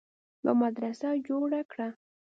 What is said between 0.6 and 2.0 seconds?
مدرسه جوړه کړه